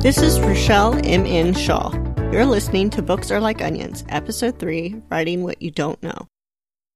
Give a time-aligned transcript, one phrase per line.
[0.00, 1.26] This is Rochelle M.
[1.26, 1.52] N.
[1.52, 1.92] Shaw.
[2.32, 6.26] You're listening to Books Are Like Onions, Episode 3 Writing What You Don't Know.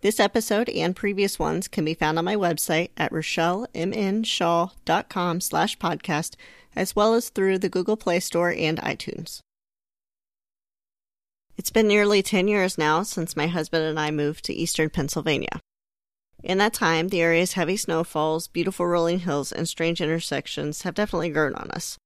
[0.00, 6.36] This episode and previous ones can be found on my website at rochellemnshaw.com slash podcast,
[6.74, 9.40] as well as through the Google Play Store and iTunes.
[11.58, 15.60] It's been nearly 10 years now since my husband and I moved to eastern Pennsylvania.
[16.42, 21.28] In that time, the area's heavy snowfalls, beautiful rolling hills, and strange intersections have definitely
[21.28, 21.98] grown on us.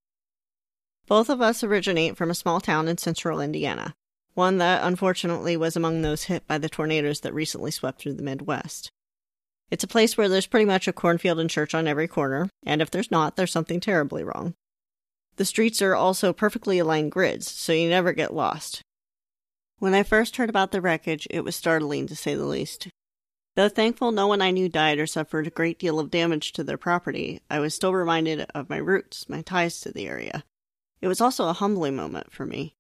[1.09, 3.95] Both of us originate from a small town in central Indiana,
[4.35, 8.23] one that unfortunately was among those hit by the tornadoes that recently swept through the
[8.23, 8.91] Midwest.
[9.71, 12.83] It's a place where there's pretty much a cornfield and church on every corner, and
[12.83, 14.53] if there's not, there's something terribly wrong.
[15.37, 18.83] The streets are also perfectly aligned grids, so you never get lost.
[19.79, 22.89] When I first heard about the wreckage, it was startling to say the least.
[23.57, 26.65] Though thankful no one I knew died or suffered a great deal of damage to
[26.65, 30.45] their property, I was still reminded of my roots, my ties to the area,
[31.01, 32.75] it was also a humbling moment for me.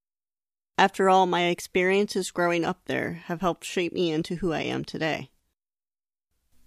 [0.76, 4.84] After all, my experiences growing up there have helped shape me into who I am
[4.84, 5.30] today.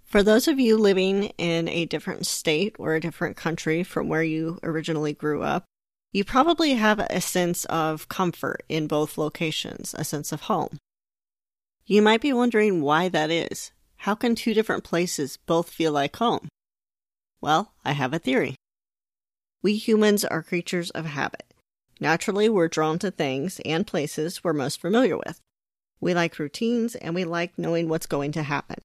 [0.04, 4.24] For those of you living in a different state or a different country from where
[4.24, 5.64] you originally grew up,
[6.12, 10.78] you probably have a sense of comfort in both locations, a sense of home.
[11.86, 13.72] You might be wondering why that is.
[13.96, 16.50] How can two different places both feel like home?
[17.40, 18.56] Well, I have a theory.
[19.62, 21.44] We humans are creatures of habit.
[22.00, 25.40] Naturally, we're drawn to things and places we're most familiar with.
[26.00, 28.80] We like routines and we like knowing what's going to happen.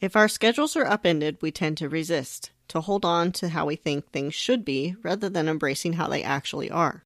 [0.00, 3.76] If our schedules are upended, we tend to resist, to hold on to how we
[3.76, 7.04] think things should be rather than embracing how they actually are.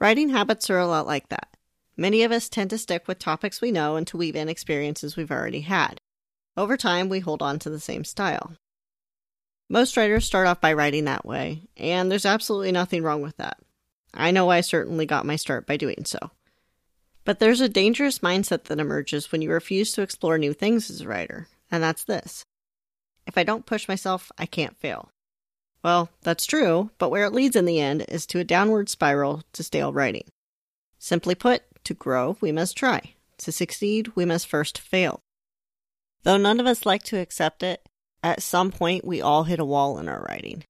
[0.00, 1.56] Writing habits are a lot like that.
[1.96, 5.16] Many of us tend to stick with topics we know and to weave in experiences
[5.16, 6.00] we've already had.
[6.56, 8.54] Over time, we hold on to the same style.
[9.68, 13.58] Most writers start off by writing that way, and there's absolutely nothing wrong with that.
[14.14, 16.18] I know I certainly got my start by doing so.
[17.24, 21.02] But there's a dangerous mindset that emerges when you refuse to explore new things as
[21.02, 22.44] a writer, and that's this.
[23.26, 25.10] If I don't push myself, I can't fail.
[25.84, 29.42] Well, that's true, but where it leads in the end is to a downward spiral
[29.52, 30.28] to stale writing.
[30.98, 33.14] Simply put, to grow, we must try.
[33.38, 35.20] To succeed, we must first fail.
[36.22, 37.86] Though none of us like to accept it,
[38.22, 40.64] at some point, we all hit a wall in our writing.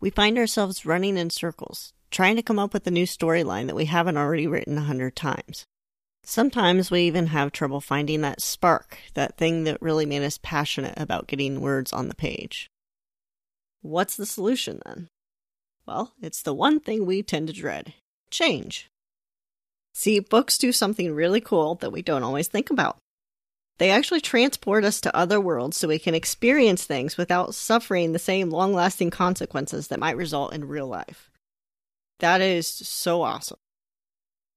[0.00, 3.76] We find ourselves running in circles, trying to come up with a new storyline that
[3.76, 5.64] we haven't already written a hundred times.
[6.24, 10.94] Sometimes we even have trouble finding that spark, that thing that really made us passionate
[10.96, 12.68] about getting words on the page.
[13.82, 15.08] What's the solution then?
[15.86, 17.94] Well, it's the one thing we tend to dread
[18.30, 18.88] change.
[19.92, 22.98] See, books do something really cool that we don't always think about.
[23.80, 28.18] They actually transport us to other worlds so we can experience things without suffering the
[28.18, 31.30] same long lasting consequences that might result in real life.
[32.18, 33.56] That is so awesome.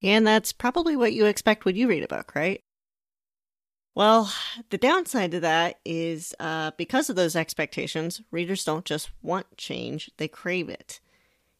[0.02, 2.60] And that's probably what you expect when you read a book, right?
[3.94, 4.30] Well,
[4.68, 10.10] the downside to that is uh, because of those expectations, readers don't just want change,
[10.18, 11.00] they crave it.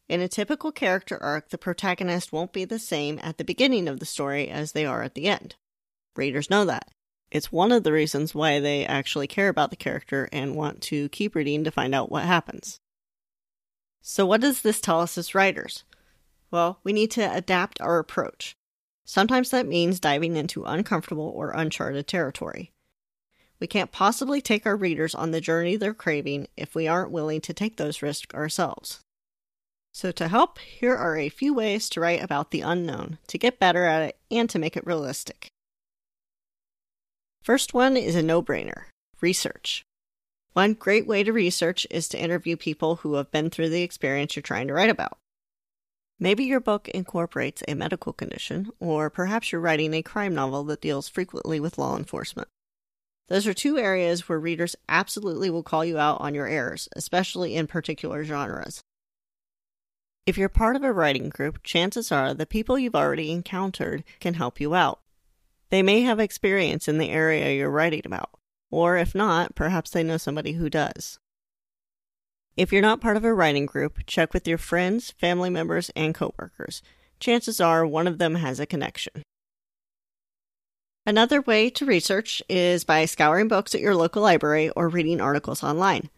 [0.06, 4.00] In a typical character arc, the protagonist won't be the same at the beginning of
[4.00, 5.54] the story as they are at the end.
[6.14, 6.90] Readers know that.
[7.34, 11.08] It's one of the reasons why they actually care about the character and want to
[11.08, 12.78] keep reading to find out what happens.
[14.00, 15.82] So, what does this tell us as writers?
[16.52, 18.54] Well, we need to adapt our approach.
[19.04, 22.70] Sometimes that means diving into uncomfortable or uncharted territory.
[23.58, 27.40] We can't possibly take our readers on the journey they're craving if we aren't willing
[27.40, 29.00] to take those risks ourselves.
[29.92, 33.58] So, to help, here are a few ways to write about the unknown, to get
[33.58, 35.50] better at it, and to make it realistic.
[37.44, 38.84] First one is a no brainer
[39.20, 39.84] research.
[40.54, 44.34] One great way to research is to interview people who have been through the experience
[44.34, 45.18] you're trying to write about.
[46.18, 50.80] Maybe your book incorporates a medical condition, or perhaps you're writing a crime novel that
[50.80, 52.48] deals frequently with law enforcement.
[53.28, 57.56] Those are two areas where readers absolutely will call you out on your errors, especially
[57.56, 58.80] in particular genres.
[60.24, 64.32] If you're part of a writing group, chances are the people you've already encountered can
[64.32, 65.00] help you out.
[65.74, 68.30] They may have experience in the area you're writing about,
[68.70, 71.18] or if not, perhaps they know somebody who does.
[72.56, 76.14] If you're not part of a writing group, check with your friends, family members, and
[76.14, 76.80] coworkers.
[77.18, 79.24] Chances are one of them has a connection.
[81.04, 85.64] Another way to research is by scouring books at your local library or reading articles
[85.64, 86.08] online.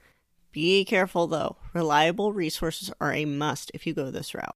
[0.52, 4.54] Be careful though, reliable resources are a must if you go this route.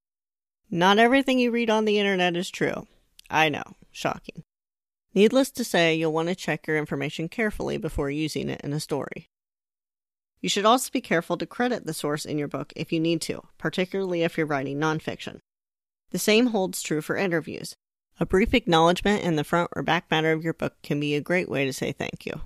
[0.71, 2.87] Not everything you read on the internet is true.
[3.31, 4.43] I know, shocking.
[5.15, 8.81] Needless to say, you'll want to check your information carefully before using it in a
[8.81, 9.29] story.
[10.41, 13.21] You should also be careful to credit the source in your book if you need
[13.23, 15.41] to, particularly if you're writing nonfiction.
[16.11, 17.75] The same holds true for interviews.
[18.19, 21.21] A brief acknowledgement in the front or back matter of your book can be a
[21.21, 22.43] great way to say thank you.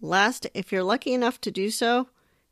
[0.00, 2.08] Last, if you're lucky enough to do so,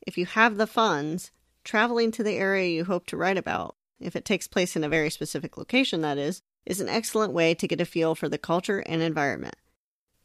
[0.07, 1.31] if you have the funds,
[1.65, 4.89] traveling to the area you hope to write about, if it takes place in a
[4.89, 8.39] very specific location, that is, is an excellent way to get a feel for the
[8.39, 9.57] culture and environment.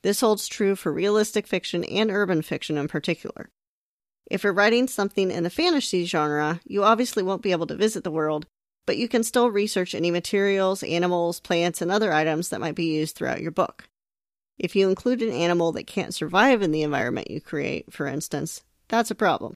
[0.01, 3.49] This holds true for realistic fiction and urban fiction in particular.
[4.29, 8.03] If you're writing something in the fantasy genre, you obviously won't be able to visit
[8.03, 8.45] the world,
[8.85, 12.95] but you can still research any materials, animals, plants, and other items that might be
[12.95, 13.85] used throughout your book.
[14.57, 18.63] If you include an animal that can't survive in the environment you create, for instance,
[18.87, 19.53] that's a problem.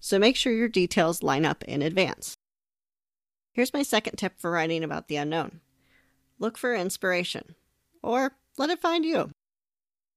[0.00, 2.36] So make sure your details line up in advance.
[3.52, 5.60] Here's my second tip for writing about the unknown
[6.42, 7.54] look for inspiration,
[8.02, 9.30] or let it find you.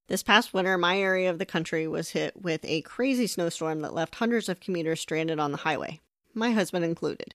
[0.07, 3.93] This past winter, my area of the country was hit with a crazy snowstorm that
[3.93, 6.01] left hundreds of commuters stranded on the highway,
[6.33, 7.33] my husband included.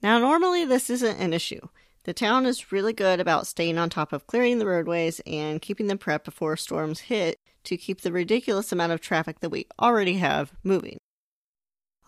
[0.00, 1.68] Now, normally this isn't an issue.
[2.04, 5.88] The town is really good about staying on top of clearing the roadways and keeping
[5.88, 10.14] them prepped before storms hit to keep the ridiculous amount of traffic that we already
[10.14, 10.98] have moving.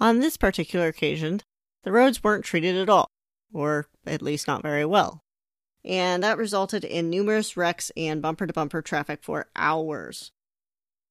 [0.00, 1.42] On this particular occasion,
[1.84, 3.06] the roads weren't treated at all,
[3.52, 5.23] or at least not very well
[5.84, 10.32] and that resulted in numerous wrecks and bumper to bumper traffic for hours.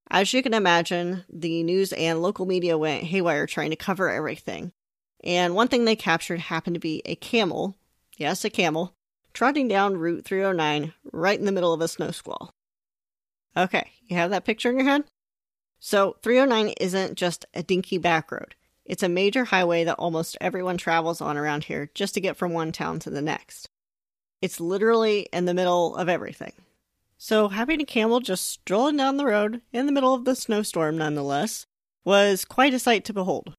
[0.10, 4.72] As you can imagine, the news and local media went haywire trying to cover everything.
[5.24, 7.75] And one thing they captured happened to be a camel,
[8.18, 8.94] yes, a camel,
[9.34, 12.54] trotting down Route 309 right in the middle of a snow squall.
[13.56, 15.04] Okay, you have that picture in your head?
[15.80, 18.56] So, 309 isn't just a dinky back road.
[18.86, 22.52] It's a major highway that almost everyone travels on around here just to get from
[22.54, 23.69] one town to the next.
[24.44, 26.51] It's literally in the middle of everything.
[27.18, 30.98] So having a camel just strolling down the road in the middle of the snowstorm,
[30.98, 31.66] nonetheless,
[32.04, 33.54] was quite a sight to behold.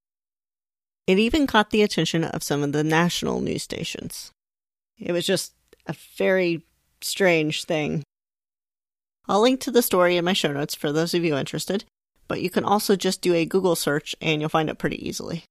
[1.06, 4.30] It even caught the attention of some of the national news stations.
[4.98, 5.54] It was just
[5.86, 6.66] a very
[7.00, 8.02] strange thing.
[9.26, 11.86] I'll link to the story in my show notes for those of you interested,
[12.28, 15.44] but you can also just do a Google search and you'll find it pretty easily.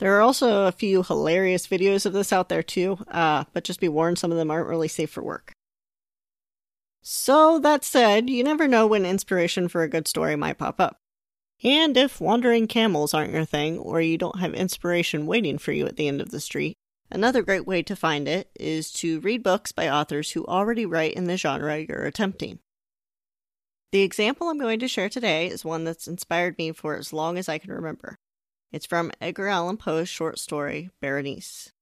[0.00, 3.80] There are also a few hilarious videos of this out there too, uh, but just
[3.80, 5.52] be warned, some of them aren't really safe for work.
[7.02, 10.96] So, that said, you never know when inspiration for a good story might pop up.
[11.62, 15.86] And if wandering camels aren't your thing, or you don't have inspiration waiting for you
[15.86, 16.78] at the end of the street,
[17.10, 21.12] another great way to find it is to read books by authors who already write
[21.12, 22.58] in the genre you're attempting.
[23.92, 27.36] The example I'm going to share today is one that's inspired me for as long
[27.36, 28.16] as I can remember.
[28.72, 31.72] It's from Edgar Allan Poe's short story, Berenice.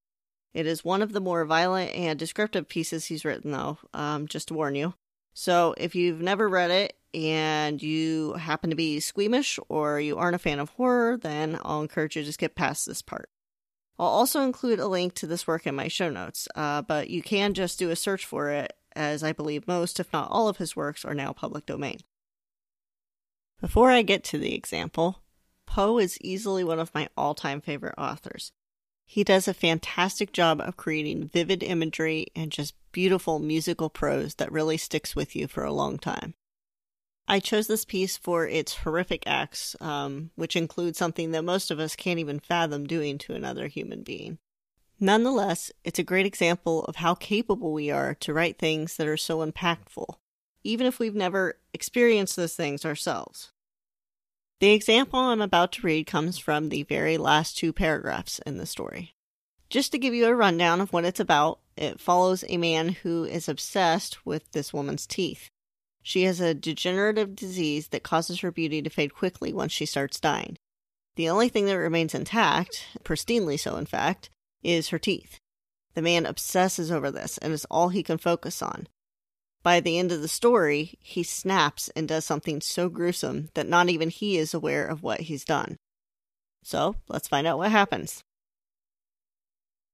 [0.55, 4.49] It is one of the more violent and descriptive pieces he's written, though, um, just
[4.49, 4.94] to warn you.
[5.35, 10.35] So if you've never read it and you happen to be squeamish or you aren't
[10.35, 13.29] a fan of horror, then I'll encourage you to skip past this part.
[13.99, 17.20] I'll also include a link to this work in my show notes, uh, but you
[17.20, 20.56] can just do a search for it, as I believe most, if not all, of
[20.56, 21.99] his works are now public domain.
[23.61, 25.20] Before I get to the example,
[25.69, 28.53] Poe is easily one of my all time favorite authors.
[29.05, 34.50] He does a fantastic job of creating vivid imagery and just beautiful musical prose that
[34.50, 36.32] really sticks with you for a long time.
[37.29, 41.78] I chose this piece for its horrific acts, um, which include something that most of
[41.78, 44.38] us can't even fathom doing to another human being.
[44.99, 49.19] Nonetheless, it's a great example of how capable we are to write things that are
[49.19, 50.14] so impactful,
[50.64, 53.52] even if we've never experienced those things ourselves.
[54.61, 58.67] The example I'm about to read comes from the very last two paragraphs in the
[58.67, 59.15] story.
[59.71, 63.23] Just to give you a rundown of what it's about, it follows a man who
[63.23, 65.49] is obsessed with this woman's teeth.
[66.03, 70.19] She has a degenerative disease that causes her beauty to fade quickly once she starts
[70.19, 70.57] dying.
[71.15, 74.29] The only thing that remains intact, pristinely so in fact,
[74.65, 75.38] is her teeth.
[75.95, 78.88] The man obsesses over this and is all he can focus on,
[79.68, 83.90] by the end of the story, he snaps and does something so gruesome that not
[83.90, 85.76] even he is aware of what he's done.
[86.64, 88.22] So, let's find out what happens.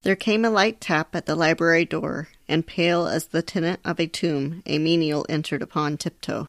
[0.05, 3.99] There came a light tap at the library door, and pale as the tenant of
[3.99, 6.47] a tomb, a menial entered upon tiptoe.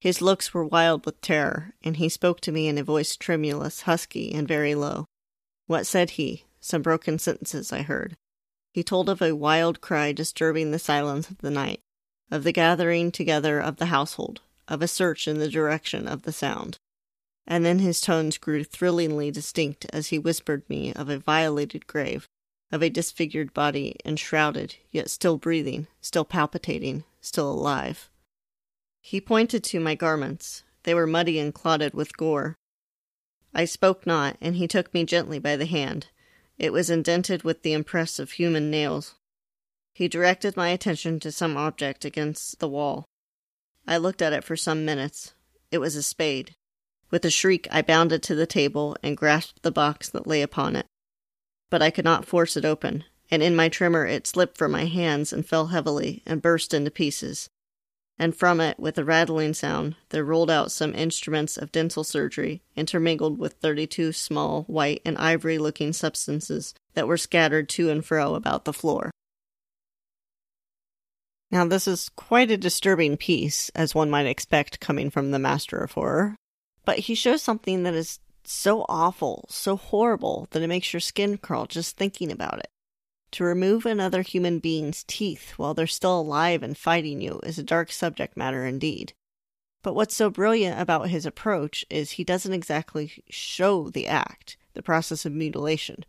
[0.00, 3.80] His looks were wild with terror, and he spoke to me in a voice tremulous,
[3.80, 5.06] husky, and very low.
[5.66, 6.44] What said he?
[6.60, 8.14] Some broken sentences I heard.
[8.72, 11.80] He told of a wild cry disturbing the silence of the night,
[12.30, 16.32] of the gathering together of the household, of a search in the direction of the
[16.32, 16.78] sound.
[17.46, 22.26] And then his tones grew thrillingly distinct as he whispered me of a violated grave,
[22.72, 28.08] of a disfigured body enshrouded, yet still breathing, still palpitating, still alive.
[29.00, 30.62] He pointed to my garments.
[30.84, 32.56] They were muddy and clotted with gore.
[33.54, 36.08] I spoke not, and he took me gently by the hand.
[36.58, 39.14] It was indented with the impress of human nails.
[39.94, 43.04] He directed my attention to some object against the wall.
[43.86, 45.34] I looked at it for some minutes.
[45.70, 46.56] It was a spade.
[47.10, 50.74] With a shriek, I bounded to the table and grasped the box that lay upon
[50.74, 50.86] it.
[51.70, 54.86] But I could not force it open, and in my tremor it slipped from my
[54.86, 57.48] hands and fell heavily and burst into pieces.
[58.18, 62.62] And from it, with a rattling sound, there rolled out some instruments of dental surgery,
[62.76, 68.04] intermingled with thirty two small, white, and ivory looking substances that were scattered to and
[68.04, 69.10] fro about the floor.
[71.54, 75.76] Now, this is quite a disturbing piece, as one might expect coming from the master
[75.76, 76.34] of horror.
[76.84, 81.38] But he shows something that is so awful, so horrible, that it makes your skin
[81.38, 82.66] crawl just thinking about it.
[83.30, 87.62] To remove another human being's teeth while they're still alive and fighting you is a
[87.62, 89.12] dark subject matter indeed.
[89.84, 94.82] But what's so brilliant about his approach is he doesn't exactly show the act, the
[94.82, 96.04] process of mutilation.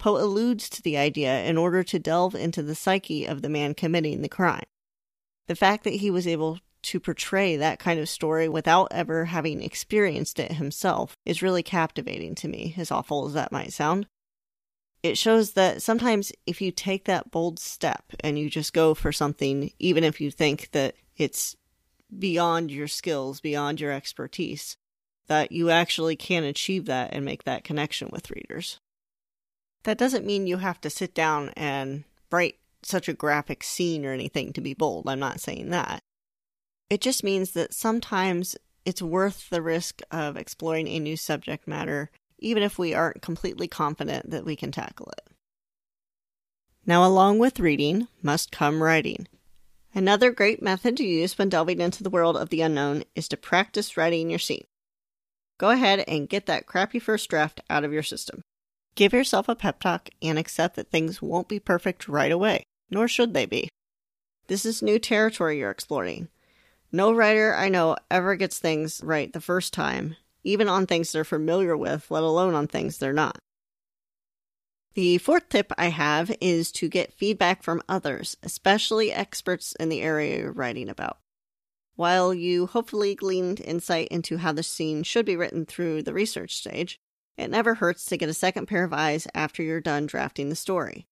[0.00, 3.74] Poe alludes to the idea in order to delve into the psyche of the man
[3.74, 4.64] committing the crime.
[5.46, 9.62] The fact that he was able to portray that kind of story without ever having
[9.62, 14.06] experienced it himself is really captivating to me, as awful as that might sound.
[15.02, 19.12] It shows that sometimes if you take that bold step and you just go for
[19.12, 21.56] something, even if you think that it's
[22.18, 24.78] beyond your skills, beyond your expertise,
[25.26, 28.80] that you actually can achieve that and make that connection with readers.
[29.84, 34.12] That doesn't mean you have to sit down and write such a graphic scene or
[34.12, 35.08] anything to be bold.
[35.08, 36.00] I'm not saying that.
[36.88, 42.10] It just means that sometimes it's worth the risk of exploring a new subject matter,
[42.38, 45.28] even if we aren't completely confident that we can tackle it.
[46.86, 49.28] Now, along with reading, must come writing.
[49.94, 53.36] Another great method to use when delving into the world of the unknown is to
[53.36, 54.64] practice writing your scene.
[55.58, 58.42] Go ahead and get that crappy first draft out of your system.
[58.94, 63.08] Give yourself a pep talk and accept that things won't be perfect right away, nor
[63.08, 63.68] should they be.
[64.46, 66.28] This is new territory you're exploring.
[66.92, 71.24] No writer I know ever gets things right the first time, even on things they're
[71.24, 73.38] familiar with, let alone on things they're not.
[74.94, 80.02] The fourth tip I have is to get feedback from others, especially experts in the
[80.02, 81.18] area you're writing about.
[81.94, 86.56] While you hopefully gleaned insight into how the scene should be written through the research
[86.56, 86.98] stage,
[87.40, 90.56] it never hurts to get a second pair of eyes after you're done drafting the
[90.56, 91.06] story.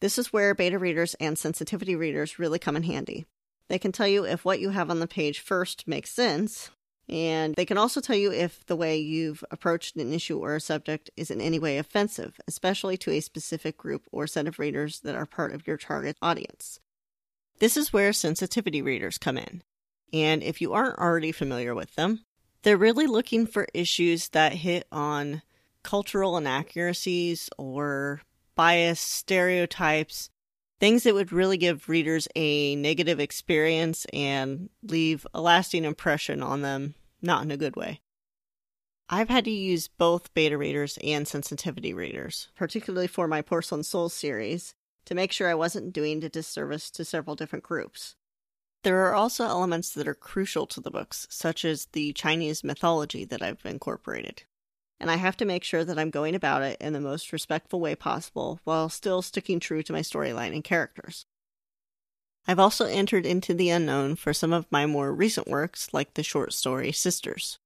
[0.00, 3.26] This is where beta readers and sensitivity readers really come in handy.
[3.68, 6.70] They can tell you if what you have on the page first makes sense,
[7.08, 10.60] and they can also tell you if the way you've approached an issue or a
[10.60, 15.00] subject is in any way offensive, especially to a specific group or set of readers
[15.00, 16.80] that are part of your target audience.
[17.60, 19.62] This is where sensitivity readers come in.
[20.12, 22.24] And if you aren't already familiar with them,
[22.62, 25.42] they're really looking for issues that hit on
[25.82, 28.20] cultural inaccuracies or
[28.54, 30.30] bias, stereotypes,
[30.80, 36.62] things that would really give readers a negative experience and leave a lasting impression on
[36.62, 38.00] them, not in a good way.
[39.08, 44.14] I've had to use both beta readers and sensitivity readers, particularly for my Porcelain Souls
[44.14, 44.74] series,
[45.04, 48.16] to make sure I wasn't doing a disservice to several different groups.
[48.82, 53.24] There are also elements that are crucial to the books, such as the Chinese mythology
[53.26, 54.44] that I've incorporated.
[55.02, 57.80] And I have to make sure that I'm going about it in the most respectful
[57.80, 61.26] way possible while still sticking true to my storyline and characters.
[62.46, 66.22] I've also entered into the unknown for some of my more recent works, like the
[66.22, 67.58] short story Sisters.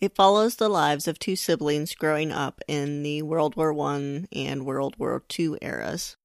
[0.00, 4.66] It follows the lives of two siblings growing up in the World War I and
[4.66, 6.16] World War II eras.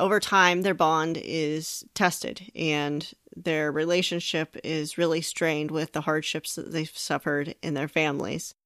[0.00, 6.56] Over time, their bond is tested, and their relationship is really strained with the hardships
[6.56, 8.56] that they've suffered in their families.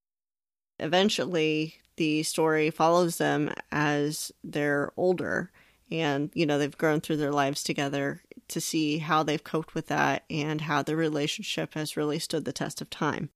[0.79, 5.51] Eventually, the story follows them as they're older
[5.91, 9.87] and you know they've grown through their lives together to see how they've coped with
[9.87, 13.29] that and how the relationship has really stood the test of time.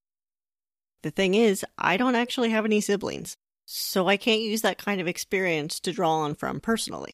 [1.04, 3.36] The thing is, I don't actually have any siblings,
[3.66, 7.12] so I can't use that kind of experience to draw on from personally.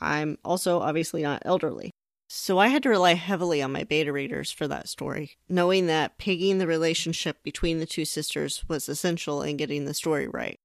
[0.00, 1.90] I'm also obviously not elderly.
[2.34, 6.16] So I had to rely heavily on my beta readers for that story, knowing that
[6.16, 10.58] pegging the relationship between the two sisters was essential in getting the story right.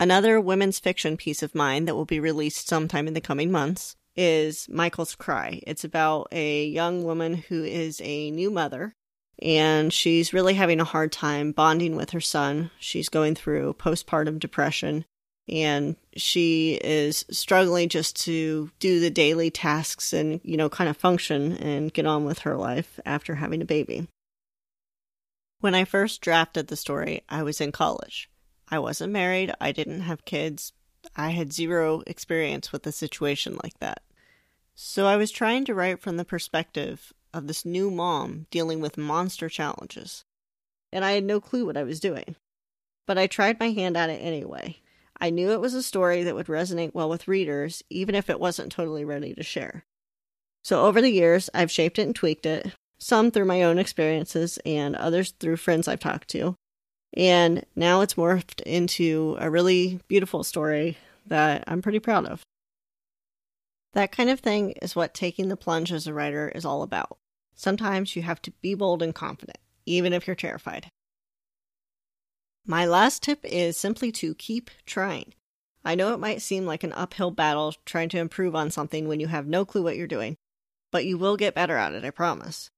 [0.00, 3.94] Another women's fiction piece of mine that will be released sometime in the coming months
[4.16, 5.60] is Michael's Cry.
[5.66, 8.94] It's about a young woman who is a new mother
[9.42, 12.70] and she's really having a hard time bonding with her son.
[12.78, 15.04] She's going through postpartum depression
[15.48, 20.96] and she is struggling just to do the daily tasks and you know kind of
[20.96, 24.06] function and get on with her life after having a baby
[25.60, 28.30] When I first drafted the story, I was in college.
[28.68, 30.72] I wasn't married, I didn't have kids,
[31.16, 34.02] I had zero experience with a situation like that.
[34.74, 38.96] So I was trying to write from the perspective of this new mom dealing with
[38.96, 40.24] monster challenges.
[40.92, 42.36] And I had no clue what I was doing.
[43.06, 44.78] But I tried my hand at it anyway.
[45.20, 48.40] I knew it was a story that would resonate well with readers, even if it
[48.40, 49.84] wasn't totally ready to share.
[50.62, 54.58] So over the years, I've shaped it and tweaked it, some through my own experiences
[54.64, 56.56] and others through friends I've talked to.
[57.14, 62.42] And now it's morphed into a really beautiful story that I'm pretty proud of.
[63.94, 67.18] That kind of thing is what taking the plunge as a writer is all about.
[67.54, 70.90] Sometimes you have to be bold and confident, even if you're terrified.
[72.70, 75.32] My last tip is simply to keep trying.
[75.86, 79.20] I know it might seem like an uphill battle trying to improve on something when
[79.20, 80.36] you have no clue what you're doing,
[80.90, 82.70] but you will get better at it, I promise.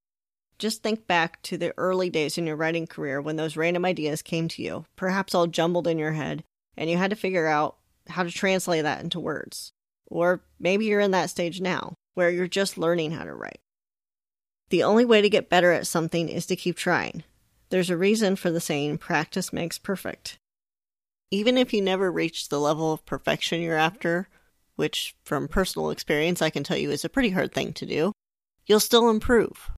[0.60, 4.22] Just think back to the early days in your writing career when those random ideas
[4.22, 6.44] came to you, perhaps all jumbled in your head,
[6.76, 7.76] and you had to figure out
[8.10, 9.72] how to translate that into words.
[10.06, 13.58] Or maybe you're in that stage now, where you're just learning how to write.
[14.68, 17.24] The only way to get better at something is to keep trying.
[17.70, 20.38] There's a reason for the saying, practice makes perfect.
[21.30, 24.28] Even if you never reach the level of perfection you're after,
[24.74, 28.12] which from personal experience I can tell you is a pretty hard thing to do,
[28.66, 29.70] you'll still improve.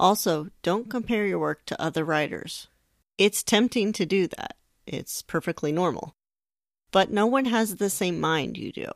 [0.00, 2.66] Also, don't compare your work to other writers.
[3.18, 4.56] It's tempting to do that.
[4.84, 6.14] It's perfectly normal.
[6.90, 8.88] But no one has the same mind you do.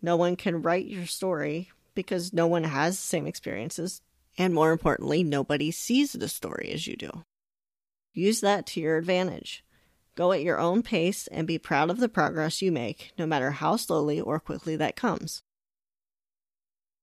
[0.00, 4.00] No one can write your story because no one has the same experiences.
[4.40, 7.10] And more importantly, nobody sees the story as you do.
[8.14, 9.62] Use that to your advantage.
[10.16, 13.50] Go at your own pace and be proud of the progress you make, no matter
[13.50, 15.42] how slowly or quickly that comes.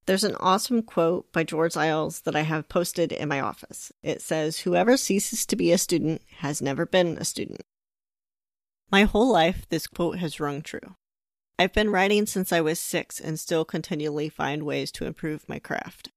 [0.08, 3.92] There's an awesome quote by George Iles that I have posted in my office.
[4.02, 7.62] It says, Whoever ceases to be a student has never been a student.
[8.90, 10.96] My whole life, this quote has rung true.
[11.60, 15.60] I've been writing since I was six and still continually find ways to improve my
[15.60, 16.10] craft.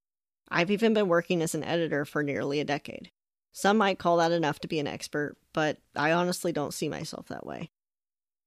[0.51, 3.09] I've even been working as an editor for nearly a decade.
[3.53, 7.29] Some might call that enough to be an expert, but I honestly don't see myself
[7.29, 7.71] that way.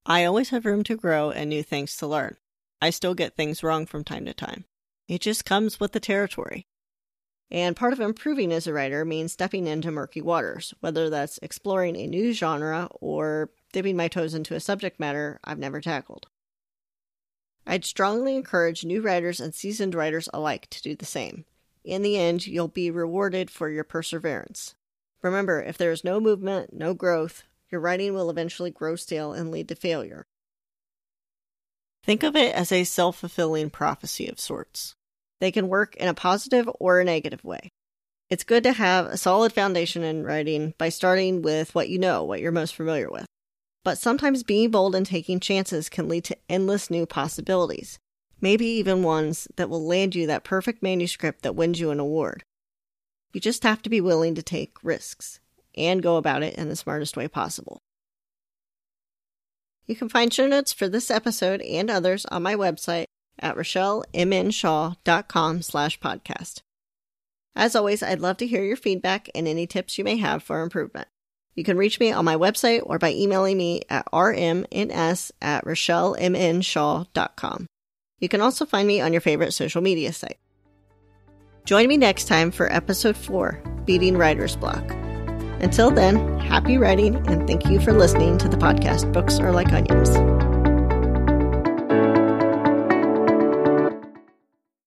[0.05, 2.37] I always have room to grow and new things to learn.
[2.81, 4.67] I still get things wrong from time to time.
[5.09, 6.67] It just comes with the territory.
[7.51, 11.97] And part of improving as a writer means stepping into murky waters, whether that's exploring
[11.97, 16.27] a new genre or dipping my toes into a subject matter I've never tackled.
[17.67, 21.47] I'd strongly encourage new writers and seasoned writers alike to do the same.
[21.85, 24.75] In the end, you'll be rewarded for your perseverance.
[25.23, 29.51] Remember, if there is no movement, no growth, your writing will eventually grow stale and
[29.51, 30.27] lead to failure.
[32.05, 34.95] Think of it as a self fulfilling prophecy of sorts.
[35.41, 37.71] They can work in a positive or a negative way.
[38.31, 42.25] It's good to have a solid foundation in writing by starting with what you know,
[42.25, 43.27] what you're most familiar with.
[43.85, 47.99] But sometimes being bold and taking chances can lead to endless new possibilities,
[48.45, 52.45] maybe even ones that will land you that perfect manuscript that wins you an award.
[53.33, 55.41] You just have to be willing to take risks
[55.75, 57.79] and go about it in the smartest way possible.
[59.87, 63.07] You can find show notes for this episode and others on my website
[63.39, 66.61] at rochellemnshaw.com slash podcast.
[67.57, 70.61] As always, I'd love to hear your feedback and any tips you may have for
[70.61, 71.09] improvement.
[71.55, 77.67] You can reach me on my website or by emailing me at rmns at rochellemnshaw.com.
[78.21, 80.39] You can also find me on your favorite social media site.
[81.65, 84.85] Join me next time for episode 4 Beating Writer's Block.
[85.61, 89.73] Until then, happy writing and thank you for listening to the podcast Books Are Like
[89.73, 90.54] Onions.